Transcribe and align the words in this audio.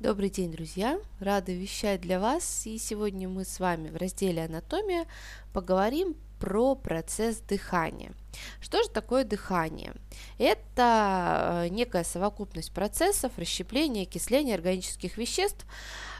Добрый 0.00 0.30
день, 0.30 0.50
друзья! 0.50 0.98
Рада 1.20 1.52
вещать 1.52 2.00
для 2.00 2.20
вас, 2.20 2.66
и 2.66 2.78
сегодня 2.78 3.28
мы 3.28 3.44
с 3.44 3.60
вами 3.60 3.90
в 3.90 3.96
разделе 3.96 4.46
«Анатомия» 4.46 5.04
поговорим 5.52 6.16
про 6.38 6.74
процесс 6.74 7.40
дыхания. 7.40 8.14
Что 8.62 8.82
же 8.82 8.88
такое 8.88 9.24
дыхание? 9.24 9.92
Это 10.38 11.66
э, 11.66 11.68
некая 11.68 12.04
совокупность 12.04 12.72
процессов 12.72 13.32
расщепления, 13.36 14.04
окисления 14.04 14.54
органических 14.54 15.18
веществ. 15.18 15.66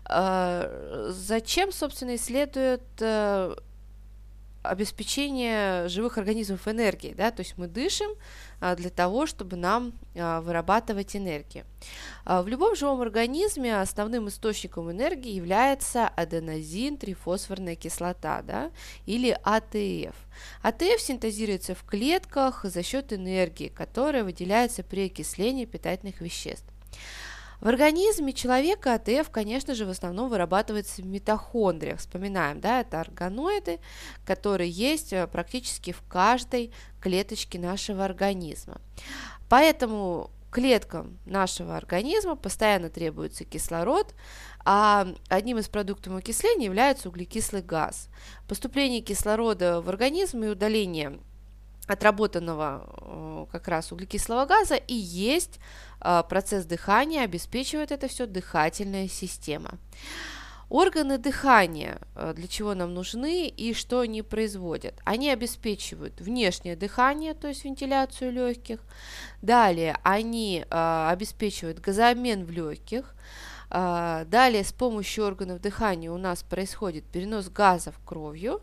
Э, 0.07 1.09
зачем, 1.15 1.73
собственно, 1.73 2.17
исследуют 2.17 2.83
э, 3.01 3.57
обеспечение 4.63 5.89
живых 5.89 6.19
организмов 6.19 6.69
энергией, 6.69 7.15
да, 7.15 7.31
то 7.31 7.41
есть 7.41 7.55
мы 7.57 7.67
дышим 7.67 8.11
а, 8.61 8.77
для 8.77 8.91
того, 8.91 9.27
чтобы 9.27 9.57
нам 9.57 9.93
а, 10.15 10.41
вырабатывать 10.43 11.17
энергию. 11.17 11.65
А, 12.25 12.43
в 12.43 12.49
любом 12.49 12.77
живом 12.77 13.01
организме 13.01 13.81
основным 13.81 14.29
источником 14.29 14.91
энергии 14.91 15.32
является 15.32 16.09
аденозин-трифосфорная 16.09 17.75
кислота, 17.75 18.43
да, 18.43 18.71
или 19.07 19.39
АТФ. 19.43 20.15
АТФ 20.63 21.01
синтезируется 21.01 21.75
в 21.75 21.85
клетках 21.85 22.65
за 22.65 22.82
счет 22.82 23.13
энергии, 23.13 23.68
которая 23.68 24.25
выделяется 24.25 24.82
при 24.82 25.07
окислении 25.07 25.65
питательных 25.65 26.21
веществ. 26.21 26.67
В 27.61 27.69
организме 27.69 28.32
человека 28.32 28.95
АТФ, 28.95 29.31
конечно 29.31 29.75
же, 29.75 29.85
в 29.85 29.91
основном 29.91 30.31
вырабатывается 30.31 31.03
в 31.03 31.07
митохондриях. 31.07 31.99
Вспоминаем, 31.99 32.61
да, 32.61 32.81
это 32.81 33.01
органоиды, 33.01 33.81
которые 34.25 34.70
есть 34.70 35.12
э, 35.12 35.27
практически 35.27 35.92
в 35.92 36.03
каждой 36.09 36.73
клеточке 37.01 37.59
нашего 37.59 38.05
организма. 38.05 38.81
Поэтому 39.51 40.31
клеткам 40.51 41.19
нашего 41.27 41.77
организма 41.77 42.34
постоянно 42.34 42.89
требуется 42.89 43.45
кислород, 43.45 44.15
а 44.65 45.09
одним 45.29 45.59
из 45.59 45.69
продуктов 45.69 46.15
окисления 46.15 46.67
является 46.67 47.09
углекислый 47.09 47.62
газ. 47.62 48.09
Поступление 48.49 49.01
кислорода 49.01 49.81
в 49.81 49.89
организм 49.89 50.43
и 50.45 50.49
удаление 50.49 51.21
отработанного 51.91 52.87
э, 52.87 53.47
как 53.51 53.67
раз 53.67 53.91
углекислого 53.91 54.47
газа 54.47 54.77
и 54.77 54.95
есть 54.95 55.59
э, 56.01 56.23
процесс 56.29 56.65
дыхания, 56.65 57.25
обеспечивает 57.25 57.91
это 57.91 58.07
все 58.07 58.27
дыхательная 58.27 59.09
система. 59.09 59.73
Органы 60.69 61.19
дыхания, 61.19 61.99
э, 62.15 62.33
для 62.37 62.47
чего 62.47 62.75
нам 62.75 62.95
нужны 62.95 63.49
и 63.49 63.75
что 63.75 64.01
они 64.01 64.23
производят? 64.23 64.95
Они 65.05 65.31
обеспечивают 65.31 66.21
внешнее 66.21 66.77
дыхание, 66.77 67.35
то 67.35 67.49
есть 67.49 67.65
вентиляцию 67.65 68.31
легких. 68.31 68.79
Далее 69.43 69.99
они 70.05 70.65
обеспечивают 70.71 71.81
газообмен 71.81 72.45
в 72.45 72.51
легких. 72.53 73.17
Далее 73.69 74.65
с 74.65 74.73
помощью 74.73 75.25
органов 75.25 75.61
дыхания 75.61 76.11
у 76.11 76.19
нас 76.19 76.43
происходит 76.43 77.05
перенос 77.05 77.49
газов 77.49 77.95
кровью 78.05 78.61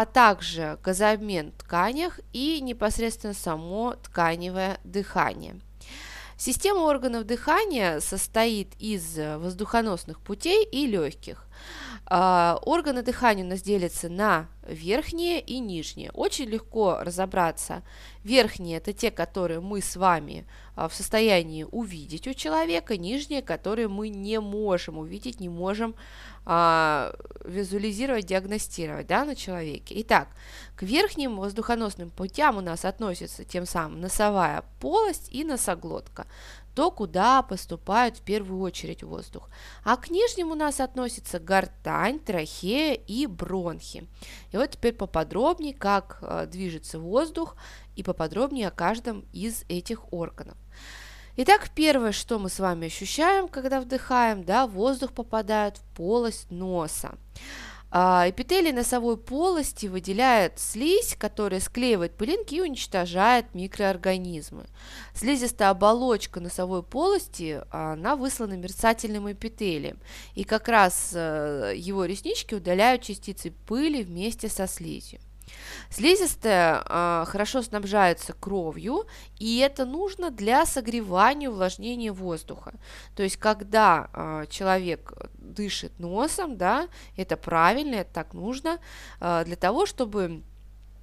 а 0.00 0.06
также 0.06 0.78
газообмен 0.84 1.50
в 1.50 1.64
тканях 1.64 2.20
и 2.32 2.60
непосредственно 2.60 3.34
само 3.34 3.96
тканевое 4.00 4.78
дыхание. 4.84 5.60
Система 6.36 6.82
органов 6.82 7.24
дыхания 7.24 7.98
состоит 7.98 8.74
из 8.78 9.18
воздухоносных 9.18 10.20
путей 10.20 10.64
и 10.64 10.86
легких. 10.86 11.47
А, 12.10 12.58
органы 12.62 13.02
дыхания 13.02 13.44
у 13.44 13.48
нас 13.48 13.60
делятся 13.60 14.08
на 14.08 14.48
верхние 14.66 15.40
и 15.40 15.58
нижние. 15.58 16.10
Очень 16.12 16.46
легко 16.46 17.00
разобраться. 17.00 17.82
Верхние– 18.24 18.76
это 18.78 18.94
те, 18.94 19.10
которые 19.10 19.60
мы 19.60 19.82
с 19.82 19.94
вами 19.94 20.46
а, 20.74 20.88
в 20.88 20.94
состоянии 20.94 21.66
увидеть 21.70 22.26
у 22.26 22.32
человека, 22.32 22.96
нижние, 22.96 23.42
которые 23.42 23.88
мы 23.88 24.08
не 24.08 24.40
можем 24.40 24.96
увидеть, 24.96 25.38
не 25.38 25.50
можем 25.50 25.94
а, 26.46 27.14
визуализировать, 27.44 28.24
диагностировать 28.24 29.06
да, 29.06 29.26
на 29.26 29.36
человеке. 29.36 29.94
Итак, 30.00 30.28
к 30.76 30.84
верхним 30.84 31.36
воздухоносным 31.36 32.08
путям 32.08 32.56
у 32.56 32.62
нас 32.62 32.86
относятся 32.86 33.44
тем 33.44 33.66
самым 33.66 34.00
носовая 34.00 34.64
полость 34.80 35.28
и 35.30 35.44
носоглотка 35.44 36.26
то, 36.74 36.90
куда 36.90 37.42
поступает 37.42 38.18
в 38.18 38.22
первую 38.22 38.60
очередь 38.60 39.02
воздух. 39.02 39.50
А 39.84 39.96
к 39.96 40.10
нижним 40.10 40.50
у 40.50 40.54
нас 40.54 40.80
относятся 40.80 41.38
гортань, 41.38 42.20
трахея 42.20 42.94
и 42.94 43.26
бронхи. 43.26 44.08
И 44.52 44.56
вот 44.56 44.70
теперь 44.70 44.94
поподробнее, 44.94 45.74
как 45.74 46.18
э, 46.22 46.46
движется 46.46 46.98
воздух 46.98 47.56
и 47.96 48.02
поподробнее 48.02 48.68
о 48.68 48.72
каждом 48.72 49.24
из 49.32 49.64
этих 49.68 50.12
органов. 50.12 50.56
Итак, 51.40 51.70
первое, 51.74 52.10
что 52.10 52.40
мы 52.40 52.48
с 52.48 52.58
вами 52.58 52.88
ощущаем, 52.88 53.46
когда 53.46 53.80
вдыхаем, 53.80 54.42
да, 54.42 54.66
воздух 54.66 55.12
попадает 55.12 55.76
в 55.76 55.82
полость 55.96 56.50
носа. 56.50 57.16
А, 57.90 58.28
эпителий 58.28 58.72
носовой 58.72 59.16
полости 59.16 59.86
выделяет 59.86 60.58
слизь, 60.58 61.16
которая 61.18 61.60
склеивает 61.60 62.12
пылинки 62.14 62.56
и 62.56 62.60
уничтожает 62.60 63.54
микроорганизмы. 63.54 64.66
Слизистая 65.14 65.70
оболочка 65.70 66.38
носовой 66.38 66.82
полости, 66.82 67.62
она 67.70 68.14
выслана 68.16 68.54
мерцательным 68.54 69.32
эпителием, 69.32 69.98
и 70.34 70.44
как 70.44 70.68
раз 70.68 71.12
э, 71.14 71.72
его 71.76 72.04
реснички 72.04 72.54
удаляют 72.54 73.02
частицы 73.02 73.52
пыли 73.66 74.02
вместе 74.02 74.48
со 74.48 74.66
слизью. 74.66 75.20
Слизистая 75.90 76.82
э, 76.84 77.24
хорошо 77.26 77.62
снабжается 77.62 78.32
кровью, 78.32 79.06
и 79.38 79.58
это 79.58 79.84
нужно 79.84 80.30
для 80.30 80.66
согревания 80.66 81.50
увлажнения 81.50 82.12
воздуха. 82.12 82.74
То 83.16 83.22
есть, 83.22 83.36
когда 83.36 84.08
э, 84.12 84.46
человек 84.50 85.12
дышит 85.34 85.98
носом, 85.98 86.56
да, 86.56 86.88
это 87.16 87.36
правильно, 87.36 87.96
это 87.96 88.12
так 88.12 88.34
нужно, 88.34 88.78
э, 89.20 89.44
для 89.44 89.56
того, 89.56 89.86
чтобы 89.86 90.42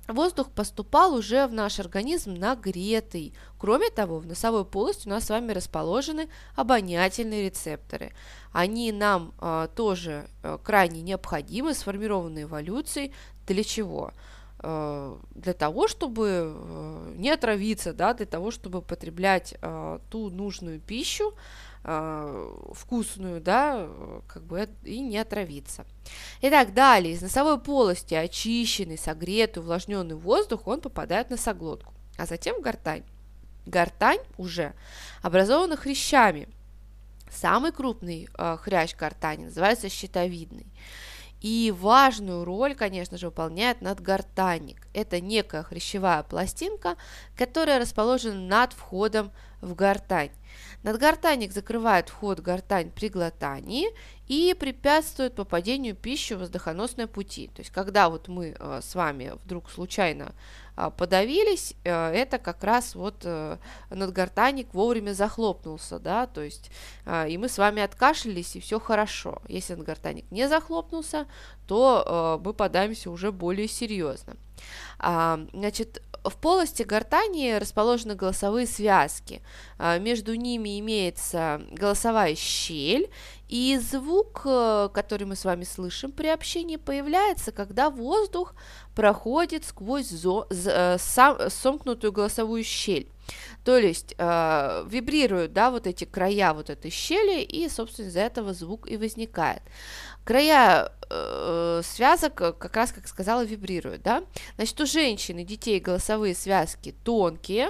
воздух 0.07 0.51
поступал 0.51 1.15
уже 1.15 1.47
в 1.47 1.53
наш 1.53 1.79
организм 1.79 2.35
нагретый. 2.35 3.33
Кроме 3.57 3.89
того, 3.89 4.19
в 4.19 4.27
носовой 4.27 4.65
полости 4.65 5.07
у 5.07 5.11
нас 5.11 5.25
с 5.25 5.29
вами 5.29 5.51
расположены 5.51 6.29
обонятельные 6.55 7.45
рецепторы. 7.45 8.13
Они 8.51 8.91
нам 8.91 9.33
э, 9.41 9.67
тоже 9.75 10.27
э, 10.43 10.57
крайне 10.63 11.01
необходимы, 11.01 11.73
сформированы 11.73 12.43
эволюцией. 12.43 13.13
Для 13.47 13.63
чего? 13.63 14.11
Э, 14.13 14.34
для 14.59 15.53
того, 15.53 15.87
чтобы 15.87 16.55
э, 16.55 17.13
не 17.17 17.29
отравиться, 17.29 17.93
да, 17.93 18.13
для 18.13 18.25
того, 18.25 18.51
чтобы 18.51 18.81
потреблять 18.81 19.55
э, 19.61 19.99
ту 20.09 20.29
нужную 20.29 20.79
пищу, 20.79 21.33
вкусную, 21.83 23.41
да, 23.41 23.87
как 24.27 24.41
бы 24.41 24.67
и 24.83 25.01
не 25.01 25.19
отравиться. 25.19 25.85
Итак, 26.41 26.73
далее 26.73 27.13
из 27.13 27.21
носовой 27.21 27.59
полости 27.59 28.15
очищенный, 28.15 28.97
согретый, 28.97 29.61
увлажненный 29.61 30.15
воздух, 30.15 30.65
он 30.65 30.81
попадает 30.81 31.27
в 31.27 31.31
носоглотку, 31.31 31.93
а 32.17 32.25
затем 32.25 32.57
в 32.57 32.61
гортань. 32.63 33.03
Гортань 33.67 34.17
уже 34.37 34.73
образована 35.21 35.77
хрящами. 35.77 36.49
Самый 37.29 37.71
крупный 37.71 38.29
э, 38.35 38.57
хрящ 38.59 38.95
гортани 38.95 39.45
называется 39.45 39.87
щитовидный. 39.87 40.65
И 41.45 41.71
важную 41.71 42.43
роль, 42.43 42.73
конечно 42.73 43.19
же, 43.19 43.27
выполняет 43.27 43.79
надгортанник. 43.79 44.87
Это 44.95 45.21
некая 45.21 45.61
хрящевая 45.61 46.23
пластинка, 46.23 46.95
которая 47.37 47.79
расположена 47.79 48.33
над 48.33 48.73
входом 48.73 49.31
в 49.61 49.75
гортань. 49.75 50.31
Надгортанник 50.83 51.51
закрывает 51.51 52.09
вход 52.09 52.39
гортань 52.39 52.91
при 52.91 53.09
глотании 53.09 53.87
и 54.27 54.55
препятствует 54.59 55.35
попадению 55.35 55.95
пищи 55.95 56.33
в 56.33 56.39
воздухоносные 56.39 57.07
пути. 57.07 57.47
То 57.47 57.61
есть, 57.61 57.71
когда 57.71 58.09
вот 58.09 58.27
мы 58.27 58.55
э, 58.57 58.79
с 58.81 58.95
вами 58.95 59.33
вдруг 59.43 59.69
случайно 59.69 60.33
а, 60.75 60.89
подавились, 60.89 61.75
э, 61.83 62.11
это 62.11 62.39
как 62.39 62.63
раз 62.63 62.95
вот 62.95 63.21
э, 63.23 63.57
надгортанник 63.89 64.73
вовремя 64.73 65.13
захлопнулся, 65.13 65.99
да, 65.99 66.27
то 66.27 66.41
есть 66.41 66.71
и 67.27 67.37
мы 67.37 67.49
с 67.49 67.57
вами 67.57 67.81
откашлялись, 67.81 68.55
и 68.55 68.59
все 68.59 68.79
хорошо. 68.79 69.41
Если 69.47 69.75
надгортанник 69.75 70.29
не 70.31 70.47
захлопнулся, 70.47 71.27
то 71.67 72.39
мы 72.43 72.53
подавимся 72.53 73.11
уже 73.11 73.31
более 73.31 73.67
серьезно. 73.67 74.35
А, 74.99 75.39
значит, 75.53 76.01
в 76.29 76.35
полости 76.37 76.83
гортани 76.83 77.57
расположены 77.59 78.15
голосовые 78.15 78.67
связки. 78.67 79.41
Между 79.99 80.35
ними 80.35 80.79
имеется 80.79 81.61
голосовая 81.71 82.35
щель, 82.35 83.09
и 83.47 83.77
звук, 83.77 84.41
который 84.41 85.25
мы 85.25 85.35
с 85.35 85.45
вами 85.45 85.63
слышим 85.63 86.11
при 86.11 86.27
общении, 86.27 86.77
появляется, 86.77 87.51
когда 87.51 87.89
воздух 87.89 88.55
проходит 88.95 89.65
сквозь 89.65 90.09
зо, 90.09 90.47
э, 90.49 90.97
сам, 90.97 91.49
сомкнутую 91.49 92.11
голосовую 92.11 92.63
щель. 92.63 93.07
То 93.63 93.77
есть 93.77 94.15
э, 94.17 94.85
вибрируют 94.87 95.53
да, 95.53 95.69
вот 95.71 95.87
эти 95.87 96.05
края 96.05 96.53
вот 96.53 96.69
этой 96.69 96.91
щели, 96.91 97.41
и, 97.41 97.67
собственно, 97.69 98.07
из-за 98.07 98.21
этого 98.21 98.53
звук 98.53 98.89
и 98.89 98.97
возникает. 98.97 99.61
Края 100.25 100.91
э, 101.09 101.81
связок, 101.83 102.41
э, 102.41 102.51
как 102.51 102.75
раз, 102.75 102.91
как 102.91 103.07
сказала, 103.07 103.45
вибрируют. 103.45 104.01
Да? 104.01 104.23
Значит, 104.57 104.81
у 104.81 104.85
женщин 104.85 105.37
и 105.37 105.45
детей 105.45 105.79
голосовые 105.79 106.35
связки 106.35 106.93
тонкие, 107.03 107.69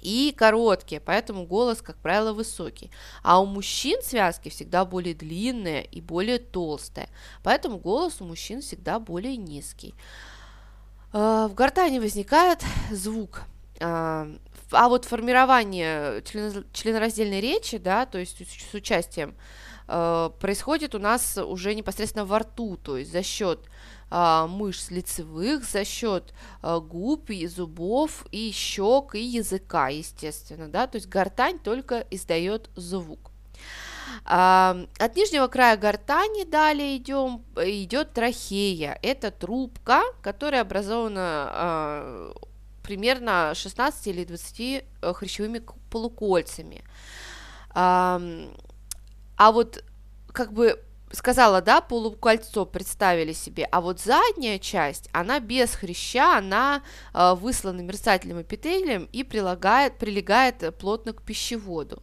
и 0.00 0.34
короткие, 0.36 1.00
поэтому 1.00 1.44
голос, 1.44 1.82
как 1.82 1.96
правило, 1.96 2.32
высокий. 2.32 2.90
А 3.22 3.40
у 3.40 3.46
мужчин 3.46 4.00
связки 4.02 4.48
всегда 4.48 4.84
более 4.84 5.14
длинные 5.14 5.84
и 5.84 6.00
более 6.00 6.38
толстые, 6.38 7.08
поэтому 7.42 7.78
голос 7.78 8.20
у 8.20 8.24
мужчин 8.24 8.60
всегда 8.60 8.98
более 8.98 9.36
низкий. 9.36 9.94
А, 11.12 11.48
в 11.48 11.54
гортани 11.54 11.98
возникает 11.98 12.62
звук, 12.90 13.42
а, 13.80 14.28
а 14.70 14.88
вот 14.88 15.04
формирование 15.04 16.22
членораздельной 16.22 17.40
речи, 17.40 17.78
да, 17.78 18.06
то 18.06 18.18
есть 18.18 18.38
с 18.70 18.74
участием, 18.74 19.34
а, 19.88 20.28
происходит 20.28 20.94
у 20.94 20.98
нас 20.98 21.38
уже 21.38 21.74
непосредственно 21.74 22.24
во 22.24 22.40
рту, 22.40 22.76
то 22.76 22.96
есть 22.96 23.10
за 23.10 23.22
счет 23.22 23.60
а, 24.10 24.46
мышц 24.46 24.90
лицевых 24.90 25.64
за 25.64 25.84
счет 25.84 26.32
а, 26.62 26.78
губ 26.78 27.30
и 27.30 27.46
зубов 27.46 28.26
и 28.30 28.52
щек 28.52 29.14
и 29.14 29.20
языка, 29.20 29.88
естественно, 29.88 30.68
да, 30.68 30.86
то 30.86 30.96
есть 30.96 31.08
гортань 31.08 31.58
только 31.58 32.06
издает 32.10 32.70
звук. 32.76 33.30
А, 34.24 34.76
от 34.98 35.16
нижнего 35.16 35.46
края 35.48 35.76
гортани 35.76 36.44
далее 36.44 36.96
идем, 36.96 37.44
идет 37.56 38.12
трахея. 38.12 38.98
Это 39.02 39.30
трубка, 39.30 40.02
которая 40.22 40.62
образована 40.62 41.20
а, 41.50 42.32
примерно 42.82 43.52
16 43.54 44.06
или 44.06 44.24
20 44.24 44.60
э, 44.60 45.12
хрящевыми 45.12 45.62
полукольцами. 45.90 46.82
А, 49.38 49.52
вот 49.52 49.82
как 50.32 50.52
бы 50.52 50.78
сказала, 51.12 51.62
да, 51.62 51.80
полукольцо 51.80 52.66
представили 52.66 53.32
себе, 53.32 53.66
а 53.70 53.80
вот 53.80 54.00
задняя 54.00 54.58
часть, 54.58 55.08
она 55.12 55.40
без 55.40 55.74
хряща, 55.74 56.36
она 56.36 56.82
э, 57.14 57.34
выслана 57.34 57.80
мерцательным 57.80 58.42
эпителием 58.42 59.08
и 59.12 59.22
прилагает, 59.24 59.96
прилегает 59.96 60.76
плотно 60.78 61.12
к 61.12 61.22
пищеводу. 61.22 62.02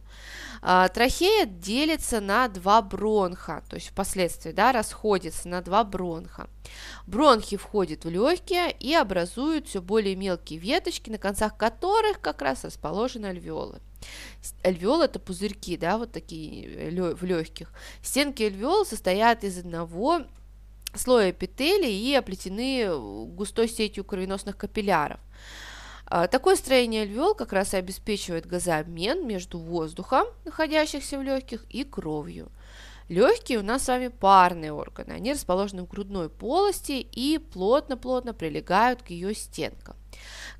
Э, 0.62 0.88
трахея 0.92 1.46
делится 1.46 2.20
на 2.20 2.48
два 2.48 2.82
бронха, 2.82 3.62
то 3.68 3.76
есть 3.76 3.90
впоследствии, 3.90 4.50
да, 4.50 4.72
расходится 4.72 5.48
на 5.48 5.60
два 5.60 5.84
бронха. 5.84 6.48
Бронхи 7.06 7.56
входят 7.56 8.04
в 8.04 8.10
легкие 8.10 8.72
и 8.72 8.92
образуют 8.94 9.68
все 9.68 9.80
более 9.80 10.16
мелкие 10.16 10.58
веточки, 10.58 11.10
на 11.10 11.18
концах 11.18 11.56
которых 11.56 12.20
как 12.20 12.42
раз 12.42 12.64
расположены 12.64 13.26
альвеолы. 13.26 13.80
Альвеол 14.62 15.02
это 15.02 15.18
пузырьки, 15.18 15.76
да, 15.76 15.98
вот 15.98 16.12
такие 16.12 16.90
э, 16.90 17.14
в 17.14 17.24
легких. 17.24 17.72
Стенки 18.02 18.42
альвеол 18.42 18.84
состоят 18.84 19.44
из 19.44 19.58
одного 19.58 20.22
слоя 20.94 21.30
эпителия 21.30 21.90
и 21.90 22.14
оплетены 22.14 22.82
э, 22.82 23.26
густой 23.28 23.68
сетью 23.68 24.04
кровеносных 24.04 24.56
капилляров. 24.56 25.20
А, 26.08 26.28
такое 26.28 26.54
строение 26.54 27.02
альвеол 27.02 27.34
как 27.34 27.52
раз 27.52 27.74
и 27.74 27.78
обеспечивает 27.78 28.46
газообмен 28.46 29.26
между 29.26 29.58
воздухом, 29.58 30.26
находящихся 30.44 31.18
в 31.18 31.22
легких, 31.22 31.64
и 31.68 31.82
кровью. 31.82 32.50
Легкие 33.08 33.58
у 33.58 33.62
нас 33.62 33.84
с 33.84 33.88
вами 33.88 34.08
парные 34.08 34.72
органы, 34.72 35.12
они 35.12 35.32
расположены 35.32 35.82
в 35.82 35.88
грудной 35.88 36.28
полости 36.28 37.06
и 37.12 37.38
плотно-плотно 37.38 38.34
прилегают 38.34 39.02
к 39.02 39.10
ее 39.10 39.34
стенкам. 39.34 39.96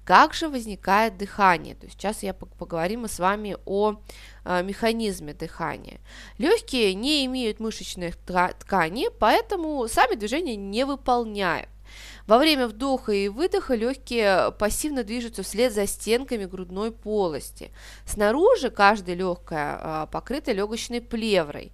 Как 0.05 0.35
же 0.35 0.49
возникает 0.49 1.17
дыхание? 1.17 1.75
То 1.75 1.87
есть 1.87 1.99
сейчас 1.99 2.23
я 2.23 2.33
поговорим 2.33 3.03
мы 3.03 3.09
с 3.09 3.19
вами 3.19 3.57
о 3.67 3.97
э, 4.45 4.63
механизме 4.63 5.35
дыхания. 5.35 6.01
Легкие 6.39 6.95
не 6.95 7.27
имеют 7.27 7.59
мышечных 7.59 8.17
тканей, 8.17 9.09
поэтому 9.11 9.89
сами 9.89 10.15
движения 10.15 10.57
не 10.57 10.85
выполняют. 10.85 11.69
Во 12.27 12.39
время 12.39 12.67
вдоха 12.67 13.13
и 13.13 13.29
выдоха 13.29 13.75
легкие 13.75 14.53
пассивно 14.53 15.05
движутся 15.05 15.43
вслед 15.43 15.73
за 15.73 15.87
стенками 15.87 16.45
грудной 16.45 16.91
полости. 16.91 17.71
Снаружи 18.05 18.71
каждая 18.71 19.15
легкая 19.15 19.79
а, 19.81 20.07
покрыта 20.07 20.53
легочной 20.53 21.01
плеврой 21.01 21.73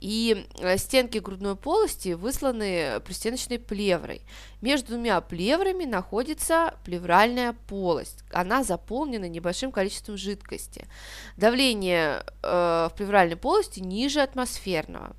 и 0.00 0.46
э, 0.58 0.76
стенки 0.76 1.18
грудной 1.18 1.56
полости 1.56 2.10
высланы 2.10 3.00
пристеночной 3.00 3.58
плеврой. 3.58 4.22
Между 4.60 4.88
двумя 4.88 5.20
плеврами 5.20 5.84
находится 5.84 6.74
плевральная 6.84 7.54
полость. 7.68 8.24
Она 8.32 8.62
заполнена 8.62 9.28
небольшим 9.28 9.72
количеством 9.72 10.16
жидкости. 10.16 10.86
Давление 11.36 12.24
э, 12.42 12.88
в 12.90 12.92
плевральной 12.96 13.36
полости 13.36 13.80
ниже 13.80 14.20
атмосферного. 14.20 15.16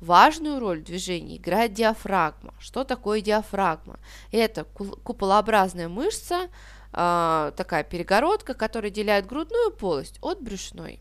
Важную 0.00 0.60
роль 0.60 0.80
в 0.80 0.84
движении 0.84 1.36
играет 1.36 1.72
диафрагма. 1.72 2.54
Что 2.58 2.84
такое 2.84 3.20
диафрагма? 3.20 3.98
Это 4.32 4.64
куполообразная 4.64 5.88
мышца, 5.88 6.48
э, 6.92 7.52
такая 7.56 7.84
перегородка, 7.84 8.54
которая 8.54 8.90
отделяет 8.90 9.26
грудную 9.26 9.72
полость 9.72 10.18
от 10.20 10.40
брюшной. 10.42 11.00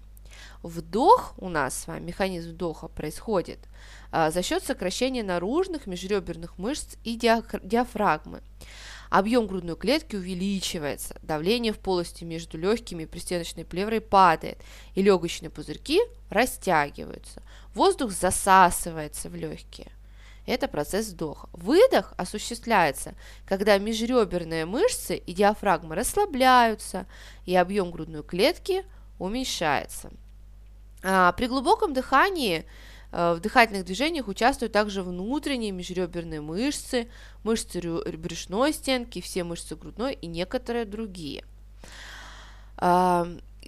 Вдох 0.67 1.33
у 1.37 1.47
нас 1.47 1.77
с 1.77 1.87
вами, 1.87 2.07
механизм 2.07 2.49
вдоха 2.49 2.89
происходит 2.89 3.59
а, 4.11 4.31
за 4.31 4.43
счет 4.43 4.63
сокращения 4.63 5.23
наружных 5.23 5.87
межреберных 5.87 6.57
мышц 6.57 6.95
и 7.05 7.15
диафрагмы. 7.15 8.41
Объем 9.09 9.47
грудной 9.47 9.77
клетки 9.77 10.17
увеличивается, 10.17 11.15
давление 11.21 11.71
в 11.71 11.79
полости 11.79 12.25
между 12.25 12.57
легкими 12.57 13.03
и 13.03 13.05
пристеночной 13.05 13.63
плеврой 13.63 14.01
падает, 14.01 14.57
и 14.93 15.01
легочные 15.01 15.49
пузырьки 15.49 16.01
растягиваются. 16.29 17.41
Воздух 17.73 18.11
засасывается 18.11 19.29
в 19.29 19.35
легкие. 19.35 19.91
Это 20.45 20.67
процесс 20.67 21.07
вдоха. 21.09 21.47
Выдох 21.53 22.13
осуществляется, 22.17 23.15
когда 23.45 23.77
межреберные 23.77 24.65
мышцы 24.65 25.15
и 25.15 25.33
диафрагма 25.33 25.95
расслабляются, 25.95 27.05
и 27.45 27.55
объем 27.55 27.91
грудной 27.91 28.23
клетки 28.23 28.83
уменьшается. 29.17 30.11
А, 31.09 31.31
при 31.31 31.47
глубоком 31.47 31.93
дыхании 31.93 32.65
э, 33.13 33.33
в 33.33 33.39
дыхательных 33.39 33.85
движениях 33.85 34.27
участвуют 34.27 34.73
также 34.73 35.03
внутренние 35.03 35.71
межреберные 35.71 36.41
мышцы, 36.41 37.07
мышцы 37.43 37.79
брюшной 38.17 38.73
стенки, 38.73 39.21
все 39.21 39.45
мышцы 39.45 39.77
грудной 39.77 40.15
и 40.15 40.27
некоторые 40.27 40.83
другие. 40.83 41.45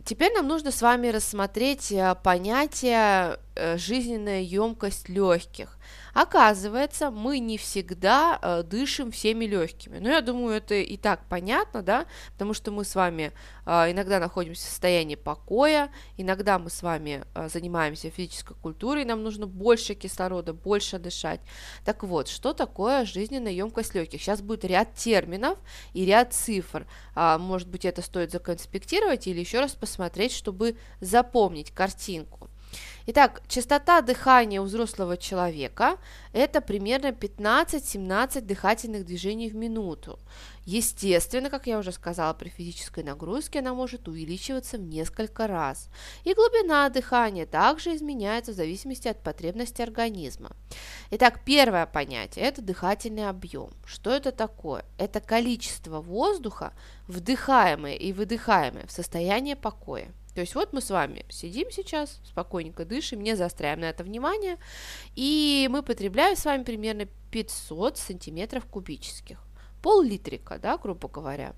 Теперь 0.05 0.33
нам 0.33 0.47
нужно 0.47 0.71
с 0.71 0.81
вами 0.81 1.07
рассмотреть 1.07 1.91
э, 1.91 2.15
понятие 2.23 3.39
жизненная 3.77 4.41
емкость 4.41 5.09
легких. 5.09 5.79
Оказывается, 6.13 7.11
мы 7.11 7.39
не 7.39 7.57
всегда 7.57 8.39
э, 8.41 8.63
дышим 8.63 9.11
всеми 9.11 9.45
легкими. 9.45 9.99
Но 9.99 10.09
я 10.09 10.21
думаю, 10.21 10.57
это 10.57 10.75
и 10.75 10.97
так 10.97 11.21
понятно, 11.29 11.81
да, 11.81 12.05
потому 12.33 12.53
что 12.53 12.71
мы 12.71 12.83
с 12.83 12.95
вами 12.95 13.31
э, 13.65 13.91
иногда 13.91 14.19
находимся 14.19 14.65
в 14.65 14.69
состоянии 14.69 15.15
покоя, 15.15 15.89
иногда 16.17 16.59
мы 16.59 16.69
с 16.69 16.81
вами 16.81 17.23
э, 17.35 17.49
занимаемся 17.49 18.09
физической 18.09 18.55
культурой, 18.55 19.05
нам 19.05 19.23
нужно 19.23 19.47
больше 19.47 19.93
кислорода, 19.93 20.53
больше 20.53 20.99
дышать. 20.99 21.41
Так 21.85 22.03
вот, 22.03 22.27
что 22.27 22.53
такое 22.53 23.05
жизненная 23.05 23.51
емкость 23.51 23.95
легких? 23.95 24.21
Сейчас 24.21 24.41
будет 24.41 24.65
ряд 24.65 24.95
терминов 24.95 25.57
и 25.93 26.05
ряд 26.05 26.33
цифр. 26.33 26.87
А, 27.15 27.37
может 27.37 27.67
быть, 27.67 27.85
это 27.85 28.01
стоит 28.01 28.31
законспектировать 28.31 29.27
или 29.27 29.39
еще 29.39 29.59
раз 29.59 29.73
посмотреть, 29.73 30.33
чтобы 30.33 30.75
запомнить 30.99 31.71
картинку. 31.71 32.48
Итак, 33.05 33.41
частота 33.47 34.01
дыхания 34.01 34.61
у 34.61 34.65
взрослого 34.65 35.17
человека– 35.17 35.97
это 36.33 36.61
примерно 36.61 37.07
15-17 37.07 38.41
дыхательных 38.41 39.05
движений 39.05 39.49
в 39.49 39.55
минуту. 39.55 40.19
Естественно, 40.65 41.49
как 41.49 41.65
я 41.65 41.79
уже 41.79 41.91
сказала, 41.91 42.33
при 42.33 42.49
физической 42.49 43.03
нагрузке 43.03 43.59
она 43.59 43.73
может 43.73 44.07
увеличиваться 44.07 44.77
в 44.77 44.81
несколько 44.81 45.47
раз. 45.47 45.89
И 46.25 46.33
глубина 46.33 46.87
дыхания 46.89 47.45
также 47.45 47.95
изменяется 47.95 48.51
в 48.51 48.55
зависимости 48.55 49.07
от 49.07 49.23
потребности 49.23 49.81
организма. 49.81 50.51
Итак, 51.09 51.39
первое 51.43 51.85
понятие– 51.85 52.45
это 52.45 52.61
дыхательный 52.61 53.27
объем. 53.27 53.71
Что 53.85 54.11
это 54.11 54.31
такое? 54.31 54.85
Это 54.97 55.21
количество 55.21 56.01
воздуха, 56.01 56.73
вдыхаемое 57.07 57.95
и 57.95 58.13
выдыхаемое 58.13 58.85
в 58.85 58.91
состоянии 58.91 59.55
покоя. 59.55 60.13
То 60.33 60.41
есть 60.41 60.55
вот 60.55 60.73
мы 60.73 60.81
с 60.81 60.89
вами 60.89 61.25
сидим 61.29 61.71
сейчас, 61.71 62.19
спокойненько 62.23 62.85
дышим, 62.85 63.21
не 63.21 63.35
заостряем 63.35 63.81
на 63.81 63.85
это 63.85 64.03
внимание, 64.03 64.57
и 65.15 65.67
мы 65.71 65.83
потребляем 65.83 66.35
с 66.35 66.45
вами 66.45 66.63
примерно 66.63 67.05
500 67.31 67.97
сантиметров 67.97 68.65
кубических. 68.65 69.39
Пол-литрика, 69.81 70.59
да, 70.59 70.77
грубо 70.77 71.07
говоря. 71.07 71.53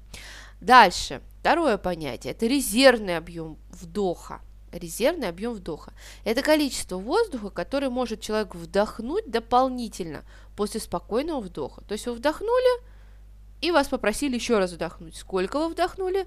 Дальше, 0.61 1.21
второе 1.39 1.77
понятие, 1.77 2.33
это 2.33 2.45
резервный 2.45 3.17
объем 3.17 3.57
вдоха. 3.71 4.41
Резервный 4.71 5.27
объем 5.27 5.53
вдоха. 5.53 5.91
Это 6.23 6.41
количество 6.41 6.97
воздуха, 6.97 7.49
который 7.49 7.89
может 7.89 8.21
человек 8.21 8.55
вдохнуть 8.55 9.29
дополнительно 9.29 10.23
после 10.55 10.79
спокойного 10.79 11.41
вдоха. 11.41 11.81
То 11.81 11.93
есть 11.93 12.05
вы 12.05 12.13
вдохнули, 12.13 12.81
и 13.59 13.71
вас 13.71 13.89
попросили 13.89 14.35
еще 14.35 14.59
раз 14.59 14.71
вдохнуть. 14.71 15.15
Сколько 15.15 15.59
вы 15.59 15.69
вдохнули? 15.69 16.25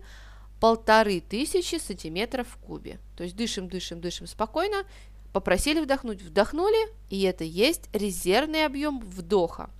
Полторы 0.61 1.21
тысячи 1.21 1.77
сантиметров 1.77 2.47
в 2.49 2.57
кубе. 2.59 2.99
То 3.17 3.25
есть 3.25 3.37
дышим, 3.37 3.69
дышим, 3.69 4.01
дышим 4.01 4.27
спокойно, 4.27 4.85
попросили 5.33 5.81
вдохнуть, 5.81 6.23
вдохнули, 6.23 6.89
и 7.11 7.23
это 7.23 7.45
есть 7.45 7.89
резервный 7.93 8.65
объем 8.65 9.01
вдоха. 9.01 9.71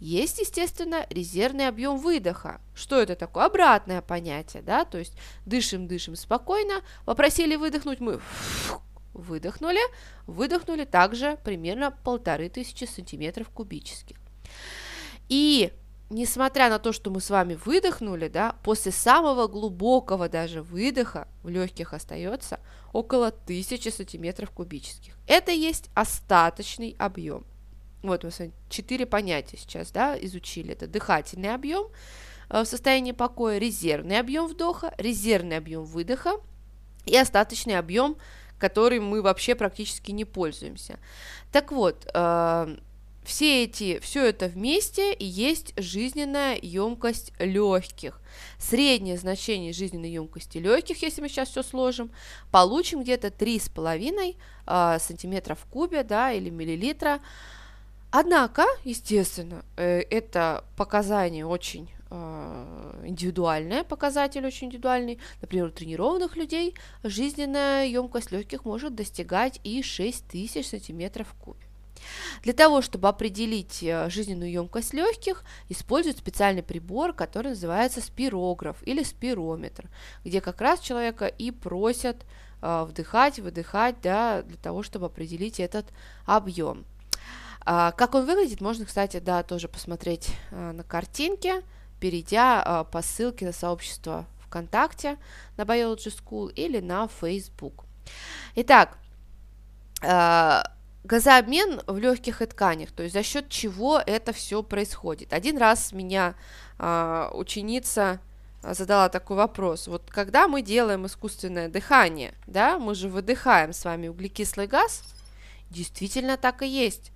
Есть, 0.00 0.38
естественно, 0.38 1.06
резервный 1.10 1.66
объем 1.66 1.98
выдоха. 1.98 2.60
Что 2.74 3.00
это 3.00 3.16
такое? 3.16 3.46
Обратное 3.46 4.00
понятие, 4.00 4.62
да, 4.62 4.84
то 4.84 4.98
есть 4.98 5.14
дышим, 5.44 5.88
дышим 5.88 6.14
спокойно, 6.14 6.82
попросили 7.04 7.56
выдохнуть, 7.56 7.98
мы 7.98 8.20
выдохнули, 9.12 9.80
выдохнули 10.26 10.84
также 10.84 11.36
примерно 11.44 11.90
полторы 11.90 12.48
тысячи 12.48 12.84
сантиметров 12.84 13.48
кубических. 13.50 14.16
И 15.28 15.72
несмотря 16.10 16.70
на 16.70 16.78
то, 16.78 16.92
что 16.92 17.10
мы 17.10 17.20
с 17.20 17.30
вами 17.30 17.54
выдохнули, 17.54 18.28
да, 18.28 18.56
после 18.62 18.92
самого 18.92 19.46
глубокого 19.46 20.28
даже 20.28 20.62
выдоха 20.62 21.28
в 21.42 21.48
легких 21.48 21.92
остается 21.92 22.60
около 22.92 23.28
1000 23.28 23.90
сантиметров 23.90 24.50
кубических. 24.50 25.14
Это 25.26 25.52
есть 25.52 25.90
остаточный 25.94 26.96
объем. 26.98 27.44
Вот 28.02 28.24
мы 28.24 28.30
с 28.30 28.38
вами 28.38 28.52
четыре 28.68 29.06
понятия 29.06 29.56
сейчас 29.56 29.90
да, 29.90 30.16
изучили. 30.18 30.72
Это 30.72 30.86
дыхательный 30.86 31.52
объем 31.52 31.88
э, 32.48 32.62
в 32.62 32.64
состоянии 32.64 33.12
покоя, 33.12 33.58
резервный 33.58 34.18
объем 34.18 34.46
вдоха, 34.46 34.94
резервный 34.98 35.56
объем 35.56 35.84
выдоха 35.84 36.40
и 37.06 37.16
остаточный 37.16 37.76
объем, 37.76 38.16
который 38.58 39.00
мы 39.00 39.20
вообще 39.20 39.54
практически 39.54 40.12
не 40.12 40.24
пользуемся. 40.24 40.98
Так 41.52 41.72
вот, 41.72 42.08
э, 42.12 42.76
все 43.28 43.64
эти, 43.64 43.98
все 44.00 44.24
это 44.24 44.46
вместе 44.46 45.12
и 45.12 45.24
есть 45.24 45.74
жизненная 45.76 46.58
емкость 46.60 47.32
легких. 47.38 48.22
Среднее 48.58 49.18
значение 49.18 49.74
жизненной 49.74 50.10
емкости 50.10 50.56
легких, 50.56 51.02
если 51.02 51.20
мы 51.20 51.28
сейчас 51.28 51.50
все 51.50 51.62
сложим, 51.62 52.10
получим 52.50 53.02
где-то 53.02 53.28
3,5 53.28 54.34
э, 54.66 54.98
сантиметра 54.98 55.54
в 55.54 55.66
кубе, 55.66 56.04
да, 56.04 56.32
или 56.32 56.48
миллилитра. 56.48 57.20
Однако, 58.10 58.64
естественно, 58.84 59.62
э, 59.76 60.00
это 60.08 60.64
показание 60.78 61.44
очень 61.44 61.90
э, 62.10 63.02
индивидуальное, 63.04 63.84
показатель 63.84 64.46
очень 64.46 64.68
индивидуальный. 64.68 65.18
Например, 65.42 65.66
у 65.66 65.70
тренированных 65.70 66.34
людей 66.34 66.74
жизненная 67.02 67.84
емкость 67.84 68.32
легких 68.32 68.64
может 68.64 68.94
достигать 68.94 69.60
и 69.64 69.82
6000 69.82 70.66
сантиметров 70.66 71.28
в 71.28 71.34
кубе. 71.44 71.67
Для 72.42 72.52
того, 72.52 72.82
чтобы 72.82 73.08
определить 73.08 73.82
э, 73.82 74.08
жизненную 74.10 74.50
емкость 74.50 74.94
легких, 74.94 75.44
используют 75.68 76.18
специальный 76.18 76.62
прибор, 76.62 77.12
который 77.12 77.48
называется 77.48 78.00
спирограф 78.00 78.76
или 78.86 79.02
спирометр, 79.02 79.88
где 80.24 80.40
как 80.40 80.60
раз 80.60 80.80
человека 80.80 81.26
и 81.26 81.50
просят 81.50 82.24
э, 82.62 82.84
вдыхать, 82.88 83.38
выдыхать, 83.38 84.00
да, 84.02 84.42
для 84.42 84.56
того, 84.56 84.82
чтобы 84.82 85.06
определить 85.06 85.60
этот 85.60 85.86
объем. 86.24 86.84
А, 87.64 87.92
как 87.92 88.14
он 88.14 88.24
выглядит, 88.24 88.60
можно, 88.60 88.86
кстати, 88.86 89.18
да, 89.18 89.42
тоже 89.42 89.68
посмотреть 89.68 90.30
э, 90.50 90.72
на 90.72 90.82
картинке, 90.82 91.62
перейдя 92.00 92.84
по 92.92 93.02
ссылке 93.02 93.44
на 93.44 93.52
сообщество 93.52 94.24
ВКонтакте 94.46 95.18
на 95.56 95.62
Biology 95.62 96.14
School 96.14 96.52
или 96.52 96.80
на 96.80 97.08
Facebook. 97.08 97.84
Итак, 98.54 98.98
газообмен 101.08 101.80
в 101.86 101.98
легких 101.98 102.42
и 102.42 102.46
тканях, 102.46 102.92
то 102.92 103.02
есть 103.02 103.14
за 103.14 103.22
счет 103.22 103.48
чего 103.48 103.98
это 103.98 104.32
все 104.32 104.62
происходит. 104.62 105.32
Один 105.32 105.56
раз 105.56 105.92
меня 105.92 106.34
э, 106.78 107.30
ученица 107.32 108.20
задала 108.62 109.08
такой 109.08 109.36
вопрос. 109.36 109.88
Вот 109.88 110.02
когда 110.10 110.48
мы 110.48 110.62
делаем 110.62 111.06
искусственное 111.06 111.68
дыхание, 111.68 112.34
да, 112.46 112.78
мы 112.78 112.94
же 112.94 113.08
выдыхаем 113.08 113.72
с 113.72 113.84
вами 113.84 114.08
углекислый 114.08 114.66
газ, 114.66 115.02
действительно 115.70 116.36
так 116.36 116.62
и 116.62 116.68
есть. 116.68 117.10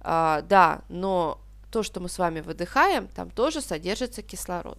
А, 0.00 0.42
да, 0.42 0.80
но 0.88 1.38
то, 1.70 1.82
что 1.82 2.00
мы 2.00 2.08
с 2.08 2.18
вами 2.18 2.40
выдыхаем, 2.40 3.08
там 3.08 3.30
тоже 3.30 3.60
содержится 3.60 4.22
кислород. 4.22 4.78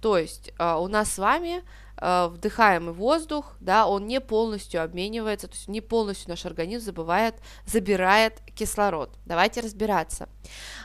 То 0.00 0.16
есть 0.16 0.52
а, 0.58 0.78
у 0.78 0.88
нас 0.88 1.12
с 1.12 1.18
вами 1.18 1.62
вдыхаемый 2.00 2.94
воздух, 2.94 3.56
да, 3.60 3.86
он 3.86 4.06
не 4.06 4.20
полностью 4.20 4.82
обменивается, 4.82 5.48
то 5.48 5.54
есть 5.54 5.68
не 5.68 5.80
полностью 5.80 6.30
наш 6.30 6.46
организм 6.46 6.86
забывает, 6.86 7.34
забирает 7.66 8.40
кислород. 8.54 9.10
Давайте 9.24 9.60
разбираться. 9.60 10.28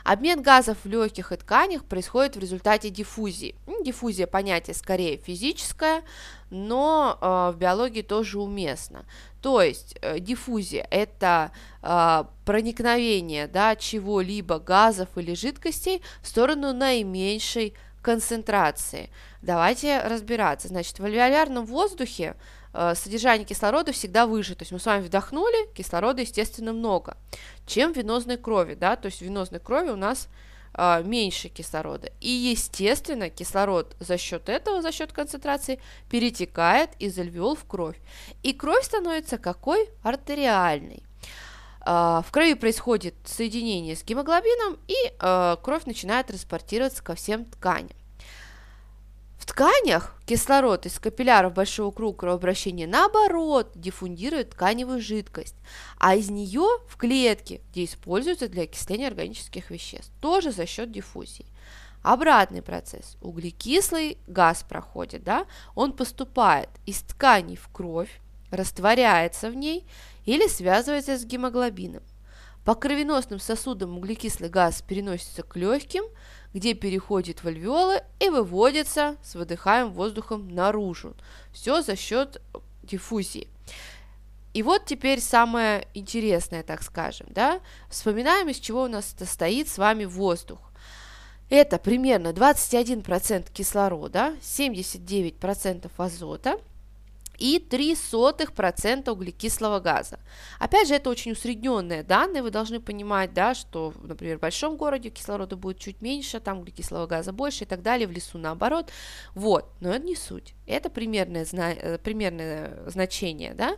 Обмен 0.03 0.41
газов 0.41 0.77
в 0.84 0.88
легких 0.88 1.32
и 1.32 1.38
тканях 1.38 1.86
происходит 1.86 2.36
в 2.36 2.39
результате 2.39 2.89
диффузии. 2.89 3.55
Диффузия 3.84 4.27
понятие 4.27 4.75
скорее 4.75 5.17
физическое, 5.17 6.03
но 6.50 7.17
э, 7.20 7.53
в 7.53 7.58
биологии 7.58 8.01
тоже 8.01 8.39
уместно. 8.39 9.05
То 9.41 9.62
есть 9.62 9.96
э, 10.01 10.20
диффузия– 10.20 10.88
это 10.91 11.51
э, 11.82 12.24
проникновение 12.46 13.48
да, 13.48 13.75
чего-либо 13.75 14.60
газов 14.60 15.10
или 15.17 15.34
жидкостей 15.34 16.01
в 16.22 16.27
сторону 16.27 16.74
наименьшей 16.74 17.74
концентрации. 18.04 19.10
Давайте 19.42 20.00
разбираться. 20.02 20.68
Значит, 20.68 21.00
в 21.00 21.06
альвеолярном 21.06 21.66
воздухе 21.66 22.36
э, 22.74 22.94
содержание 22.96 23.48
кислорода 23.48 23.92
всегда 23.92 24.28
выше. 24.28 24.54
То 24.56 24.62
есть 24.62 24.72
мы 24.72 24.80
с 24.80 24.86
вами 24.86 25.04
вдохнули, 25.04 25.74
кислорода, 25.74 26.22
естественно, 26.22 26.74
много, 26.74 27.18
чем 27.66 27.94
в 27.94 27.98
венозной 27.98 28.38
крови. 28.38 28.76
Да? 28.76 28.96
То 28.96 29.08
есть 29.08 29.20
в 29.20 29.22
венозной 29.24 29.60
крови 29.60 29.90
у 29.90 29.96
нас 29.96 30.28
э, 30.76 31.02
меньше 31.04 31.48
кислорода. 31.48 32.12
И, 32.20 32.30
естественно, 32.30 33.30
кислород 33.30 33.96
за 34.00 34.18
счет 34.18 34.50
этого, 34.50 34.82
за 34.82 34.92
счет 34.92 35.14
концентрации, 35.14 35.80
перетекает 36.10 36.90
из 37.00 37.18
альвеол 37.18 37.56
в 37.56 37.66
кровь. 37.66 37.98
И 38.44 38.54
кровь 38.54 38.86
становится 38.86 39.38
какой? 39.38 39.90
Артериальной. 40.04 41.04
Э, 41.86 42.22
в 42.25 42.32
крови 42.32 42.54
происходит 42.54 43.16
соединение 43.25 43.96
с 43.96 44.04
гемоглобином, 44.04 44.78
и 44.88 44.96
э, 45.20 45.58
кровь 45.62 45.86
начинает 45.86 46.28
транспортироваться 46.28 47.04
ко 47.04 47.16
всем 47.16 47.46
тканям. 47.46 47.96
В 49.38 49.46
тканях 49.46 50.16
кислород 50.25 50.86
из 50.86 51.00
капилляров 51.00 51.54
большого 51.54 51.92
круга 51.92 52.20
кровообращения 52.20 52.88
наоборот 52.88 53.72
диффундирует 53.75 54.52
тканевую 54.52 55.02
жидкость, 55.02 55.56
а 56.00 56.16
из 56.16 56.30
нее 56.30 56.66
в 56.88 56.96
клетке, 56.96 57.60
где 57.70 57.84
используется 57.84 58.48
для 58.48 58.63
окисления 58.63 59.10
органических 59.10 59.70
веществ, 59.70 60.13
тоже 60.22 60.54
за 60.54 60.66
счет 60.66 60.94
диффузии. 60.94 61.46
Обратный 62.04 62.62
процесс. 62.62 63.18
Углекислый 63.22 64.18
газ 64.28 64.63
проходит, 64.63 65.25
да? 65.25 65.46
он 65.75 65.92
поступает 65.92 66.70
из 66.86 67.02
тканей 67.02 67.58
в 67.58 67.68
кровь, 67.68 68.22
растворяется 68.54 69.50
в 69.50 69.56
ней 69.56 69.86
или 70.26 70.48
связывается 70.48 71.18
с 71.18 71.26
гемоглобином. 71.26 72.04
По 72.64 72.76
кровеносным 72.76 73.40
сосудам 73.40 73.98
углекислый 73.98 74.50
газ 74.50 74.82
переносится 74.82 75.44
к 75.44 75.58
легким, 75.58 76.04
где 76.54 76.74
переходит 76.74 77.44
в 77.44 77.48
альвеолы 77.48 78.04
и 78.20 78.30
выводится 78.30 79.18
с 79.22 79.36
выдыхаемым 79.36 79.92
воздухом 79.92 80.48
наружу. 80.48 81.16
Все 81.52 81.82
за 81.82 81.98
счет 81.98 82.42
диффузии. 82.84 83.50
И 84.54 84.62
вот 84.62 84.86
теперь 84.86 85.20
самое 85.20 85.88
интересное, 85.94 86.64
так 86.64 86.84
скажем, 86.84 87.28
да, 87.32 87.60
вспоминаем, 87.90 88.50
из 88.50 88.60
чего 88.60 88.84
у 88.84 88.88
нас 88.88 89.16
состоит 89.18 89.68
с 89.68 89.80
вами 89.80 90.06
воздух. 90.06 90.60
Это 91.50 91.80
примерно 91.80 92.30
21% 92.30 93.52
кислорода, 93.52 94.36
79% 94.42 95.92
азота– 95.98 96.60
и 97.38 97.58
0,03% 97.60 99.10
углекислого 99.10 99.80
газа. 99.80 100.20
Опять 100.60 100.88
же, 100.88 100.96
это 100.96 101.10
очень 101.10 101.32
усредненные 101.32 102.04
данные, 102.04 102.44
вы 102.44 102.52
должны 102.52 102.80
понимать, 102.80 103.34
да, 103.34 103.54
что, 103.54 103.94
например, 104.02 104.38
в 104.38 104.42
большом 104.42 104.78
городе 104.78 105.10
кислорода 105.10 105.56
будет 105.56 105.80
чуть 105.80 106.02
меньше, 106.02 106.40
там 106.40 106.60
углекислого 106.60 107.08
газа 107.08 107.32
больше 107.32 107.63
и 107.63 107.68
так 107.68 107.82
далее, 107.82 108.08
в 108.08 108.12
лесу 108.12 108.38
наоборот. 108.38 108.92
Вот, 109.36 109.72
но 109.80 109.94
это 109.94 110.06
не 110.06 110.16
суть, 110.16 110.54
это 110.68 110.90
примерное, 110.90 111.46
зна- 111.46 111.74
э, 111.74 111.98
примерное 111.98 112.90
значение, 112.90 113.54
да. 113.54 113.78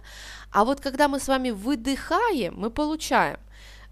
А 0.51 0.65
вот 0.65 0.81
когда 0.81 1.07
мы 1.07 1.19
с 1.19 1.27
вами 1.27 1.51
выдыхаем, 1.51 2.55
мы 2.57 2.69
получаем 2.69 3.39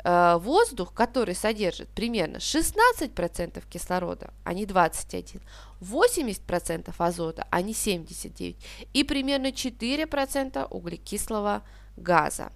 воздух, 0.04 0.94
который 0.94 1.34
содержит 1.34 1.88
примерно 1.90 2.38
16% 2.38 3.64
кислорода, 3.70 4.34
а 4.44 4.54
не 4.54 4.66
21%, 4.66 5.42
80% 5.80 6.94
азота, 6.98 7.48
а 7.50 7.62
не 7.62 7.74
79%, 7.74 8.58
и 8.94 9.04
примерно 9.04 9.48
4% 9.48 10.68
углекислого 10.70 11.64
газа. 11.96 12.52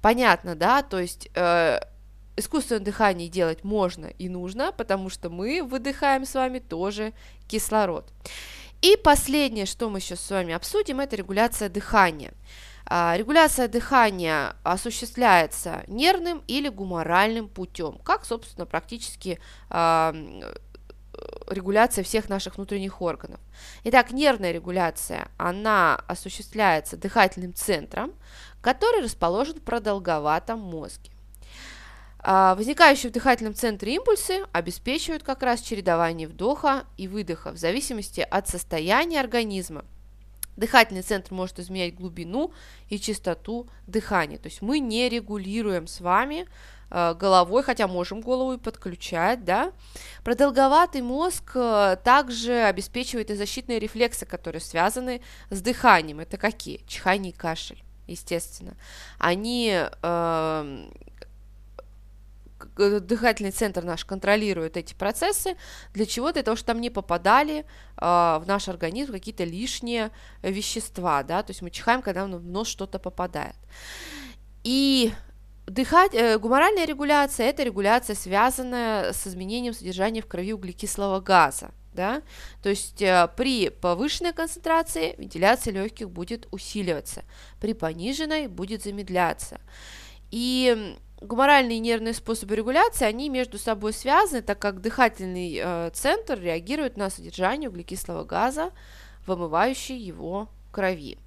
Понятно, 0.00 0.56
да? 0.56 0.82
То 0.82 0.98
есть 0.98 1.28
э, 1.34 1.78
искусственное 2.36 2.82
дыхание 2.82 3.28
делать 3.28 3.62
можно 3.62 4.06
и 4.06 4.28
нужно, 4.28 4.72
потому 4.72 5.10
что 5.10 5.30
мы 5.30 5.62
выдыхаем 5.62 6.24
с 6.24 6.34
вами 6.34 6.58
тоже 6.58 7.12
кислород. 7.48 8.12
И 8.80 8.96
последнее, 8.96 9.66
что 9.66 9.88
мы 9.88 10.00
сейчас 10.00 10.20
с 10.20 10.30
вами 10.30 10.54
обсудим, 10.54 10.98
это 10.98 11.14
регуляция 11.14 11.68
дыхания. 11.68 12.34
А, 12.94 13.16
регуляция 13.16 13.68
дыхания 13.68 14.54
осуществляется 14.64 15.82
нервным 15.86 16.42
или 16.46 16.68
гуморальным 16.68 17.48
путем, 17.48 17.98
как, 18.04 18.26
собственно, 18.26 18.66
практически 18.66 19.40
а, 19.70 20.14
регуляция 21.48 22.04
всех 22.04 22.28
наших 22.28 22.56
внутренних 22.56 23.00
органов. 23.00 23.40
Итак, 23.84 24.12
нервная 24.12 24.52
регуляция, 24.52 25.28
она 25.38 26.04
осуществляется 26.06 26.98
дыхательным 26.98 27.54
центром, 27.54 28.12
который 28.60 29.02
расположен 29.02 29.54
в 29.54 29.62
продолговатом 29.62 30.58
мозге. 30.58 31.10
А 32.18 32.54
возникающие 32.56 33.08
в 33.08 33.14
дыхательном 33.14 33.54
центре 33.54 33.94
импульсы 33.94 34.44
обеспечивают 34.52 35.22
как 35.22 35.42
раз 35.42 35.62
чередование 35.62 36.28
вдоха 36.28 36.84
и 36.98 37.08
выдоха 37.08 37.52
в 37.52 37.56
зависимости 37.56 38.20
от 38.20 38.48
состояния 38.48 39.18
организма. 39.18 39.86
Дыхательный 40.56 41.02
центр 41.02 41.32
может 41.32 41.58
изменять 41.58 41.94
глубину 41.94 42.52
и 42.88 42.98
частоту 42.98 43.68
дыхания. 43.86 44.38
То 44.38 44.48
есть 44.48 44.62
мы 44.62 44.78
не 44.80 45.08
регулируем 45.08 45.86
с 45.86 46.00
вами 46.00 46.46
э, 46.90 47.14
головой, 47.14 47.62
хотя 47.62 47.88
можем 47.88 48.20
голову 48.20 48.54
и 48.54 48.58
подключать, 48.58 49.44
да. 49.44 49.72
Продолговатый 50.24 51.00
мозг 51.00 51.52
э, 51.54 51.96
также 52.04 52.62
обеспечивает 52.64 53.30
и 53.30 53.34
защитные 53.34 53.78
рефлексы, 53.78 54.26
которые 54.26 54.60
связаны 54.60 55.22
с 55.50 55.60
дыханием. 55.62 56.20
Это 56.20 56.36
какие? 56.36 56.82
Чихание 56.86 57.32
и 57.32 57.36
кашель, 57.36 57.82
естественно. 58.06 58.76
Они 59.18 59.72
э, 59.74 60.90
дыхательный 62.76 63.50
центр 63.50 63.84
наш 63.84 64.04
контролирует 64.04 64.76
эти 64.76 64.94
процессы. 64.94 65.56
Для 65.94 66.06
чего? 66.06 66.32
Для 66.32 66.42
того, 66.42 66.56
чтобы 66.56 66.66
там 66.66 66.80
не 66.80 66.90
попадали 66.90 67.60
э, 67.60 67.64
в 67.96 68.44
наш 68.46 68.68
организм 68.68 69.12
какие-то 69.12 69.44
лишние 69.44 70.10
вещества, 70.42 71.22
да, 71.22 71.42
то 71.42 71.50
есть 71.50 71.62
мы 71.62 71.70
чихаем, 71.70 72.02
когда 72.02 72.24
в 72.24 72.28
нос 72.28 72.68
что-то 72.68 72.98
попадает. 72.98 73.56
И 74.64 75.12
Дыхать, 75.66 76.12
э, 76.12 76.38
гуморальная 76.38 76.86
регуляция– 76.86 77.46
это 77.50 77.62
регуляция, 77.62 78.16
связанная 78.16 79.12
с 79.12 79.26
изменением 79.28 79.74
содержания 79.74 80.20
в 80.20 80.26
крови 80.26 80.52
углекислого 80.52 81.20
газа. 81.20 81.70
Да? 81.94 82.22
То 82.62 82.68
есть 82.68 83.00
э, 83.00 83.28
при 83.36 83.68
повышенной 83.68 84.32
концентрации 84.32 85.14
вентиляция 85.18 85.72
легких 85.72 86.10
будет 86.10 86.48
усиливаться, 86.50 87.22
при 87.60 87.74
пониженной 87.74 88.48
будет 88.48 88.82
замедляться. 88.82 89.60
И 90.32 90.96
гуморальные 91.22 91.78
и 91.78 91.80
нервные 91.80 92.14
способы 92.14 92.56
регуляции, 92.56 93.04
они 93.04 93.28
между 93.28 93.58
собой 93.58 93.92
связаны, 93.92 94.42
так 94.42 94.58
как 94.58 94.80
дыхательный 94.80 95.60
э, 95.62 95.90
центр 95.94 96.40
реагирует 96.40 96.96
на 96.96 97.10
содержание 97.10 97.68
углекислого 97.68 98.24
газа, 98.24 98.70
вымывающий 99.26 99.96
его 99.96 100.48
в 100.68 100.72
крови. 100.72 101.18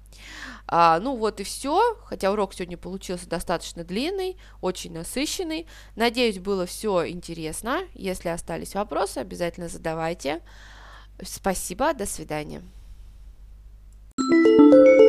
А, 0.68 0.98
ну 0.98 1.16
вот 1.16 1.40
и 1.40 1.44
все, 1.44 1.96
хотя 2.04 2.32
урок 2.32 2.54
сегодня 2.54 2.76
получился 2.76 3.28
достаточно 3.28 3.84
длинный, 3.84 4.36
очень 4.60 4.92
насыщенный. 4.92 5.66
Надеюсь, 5.94 6.38
было 6.38 6.66
все 6.66 7.08
интересно. 7.08 7.82
Если 7.94 8.28
остались 8.28 8.74
вопросы, 8.74 9.18
обязательно 9.18 9.68
задавайте. 9.68 10.40
Спасибо, 11.22 11.94
до 11.94 12.06
свидания. 12.06 12.62
thank 14.18 15.00
you 15.00 15.05